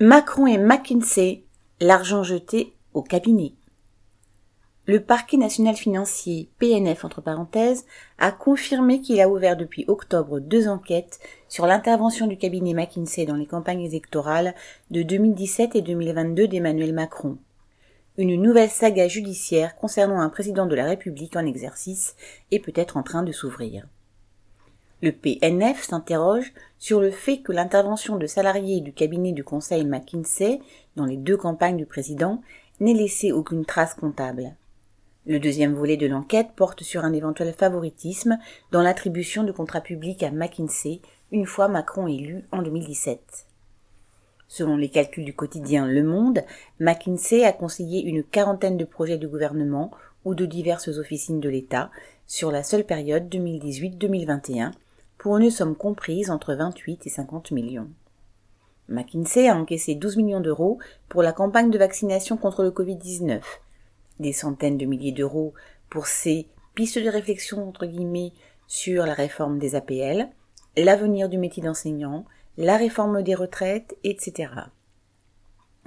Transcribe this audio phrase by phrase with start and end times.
[0.00, 1.42] Macron et McKinsey,
[1.80, 3.54] l'argent jeté au cabinet.
[4.86, 7.84] Le parquet national financier, PNF entre parenthèses,
[8.18, 13.34] a confirmé qu'il a ouvert depuis octobre deux enquêtes sur l'intervention du cabinet McKinsey dans
[13.34, 14.54] les campagnes électorales
[14.92, 17.36] de 2017 et 2022 d'Emmanuel Macron.
[18.18, 22.14] Une nouvelle saga judiciaire concernant un président de la République en exercice
[22.52, 23.88] est peut-être en train de s'ouvrir.
[25.00, 30.60] Le PNF s'interroge sur le fait que l'intervention de salariés du cabinet du conseil McKinsey
[30.96, 32.42] dans les deux campagnes du président
[32.80, 34.56] n'ait laissé aucune trace comptable.
[35.24, 38.38] Le deuxième volet de l'enquête porte sur un éventuel favoritisme
[38.72, 43.46] dans l'attribution de contrats publics à McKinsey une fois Macron élu en 2017.
[44.48, 46.42] Selon les calculs du quotidien Le Monde,
[46.80, 49.92] McKinsey a conseillé une quarantaine de projets de gouvernement
[50.24, 51.92] ou de diverses officines de l'État
[52.26, 54.72] sur la seule période 2018-2021
[55.18, 57.88] pour une somme comprise entre 28 et 50 millions.
[58.88, 63.40] McKinsey a encaissé 12 millions d'euros pour la campagne de vaccination contre le Covid-19,
[64.20, 65.52] des centaines de milliers d'euros
[65.90, 68.32] pour ses pistes de réflexion entre guillemets
[68.66, 70.28] sur la réforme des APL,
[70.76, 72.24] l'avenir du métier d'enseignant,
[72.56, 74.52] la réforme des retraites, etc.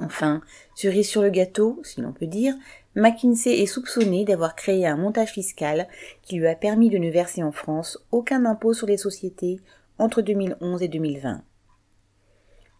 [0.00, 0.42] Enfin,
[0.74, 2.54] cerise sur le gâteau, si l'on peut dire,
[2.94, 5.88] McKinsey est soupçonné d'avoir créé un montage fiscal
[6.22, 9.60] qui lui a permis de ne verser en France aucun impôt sur les sociétés
[9.98, 11.42] entre 2011 et 2020.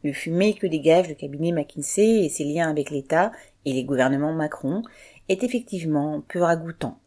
[0.05, 3.33] Le fumé que dégage le cabinet McKinsey et ses liens avec l'État
[3.65, 4.83] et les gouvernements Macron
[5.29, 6.99] est effectivement peu ragoûtant.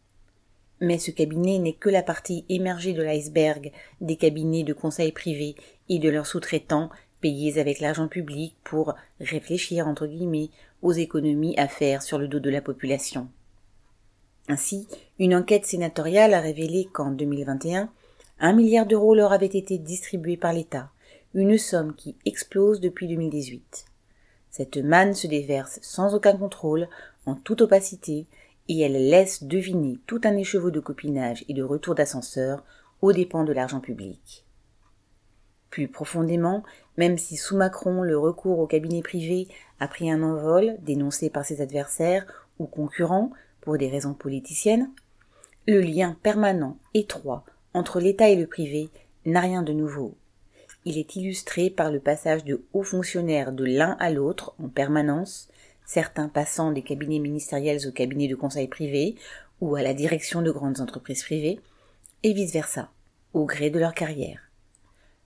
[0.82, 5.56] Mais ce cabinet n'est que la partie émergée de l'iceberg des cabinets de conseil privés
[5.90, 6.90] et de leurs sous-traitants
[7.22, 10.50] payés avec l'argent public pour réfléchir entre guillemets
[10.82, 13.28] aux économies à faire sur le dos de la population.
[14.48, 14.88] Ainsi,
[15.20, 17.90] une enquête sénatoriale a révélé qu'en 2021,
[18.40, 20.90] un milliard d'euros leur avait été distribué par l'État,
[21.34, 23.86] une somme qui explose depuis 2018.
[24.50, 26.90] Cette manne se déverse sans aucun contrôle,
[27.26, 28.26] en toute opacité,
[28.68, 32.64] et elle laisse deviner tout un écheveau de copinage et de retour d'ascenseur
[33.02, 34.44] aux dépens de l'argent public.
[35.72, 36.64] Plus profondément,
[36.98, 39.48] même si sous Macron le recours au cabinet privé
[39.80, 42.26] a pris un envol dénoncé par ses adversaires
[42.60, 44.92] ou concurrents pour des raisons politiciennes,
[45.68, 48.90] le lien permanent, étroit, entre l'État et le privé
[49.26, 50.18] n'a rien de nouveau.
[50.84, 55.48] Il est illustré par le passage de hauts fonctionnaires de l'un à l'autre en permanence,
[55.86, 59.16] certains passant des cabinets ministériels au cabinet de conseil privé
[59.62, 61.62] ou à la direction de grandes entreprises privées,
[62.24, 62.92] et vice versa,
[63.34, 64.51] au gré de leur carrière.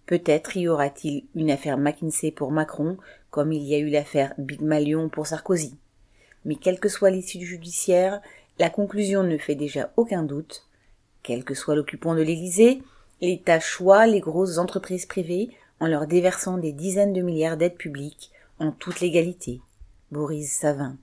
[0.05, 2.97] Peut-être y aura-t-il une affaire McKinsey pour Macron,
[3.31, 5.75] comme il y a eu l'affaire Big Malion pour Sarkozy.
[6.45, 8.21] Mais quelle que soit l'issue judiciaire,
[8.59, 10.63] la conclusion ne fait déjà aucun doute.
[11.23, 12.83] Quel que soit l'occupant de l'Élysée,
[13.19, 15.49] l'État choisit les grosses entreprises privées
[15.79, 19.59] en leur déversant des dizaines de milliards d'aides publiques en toute légalité.
[20.11, 20.97] Boris Savin.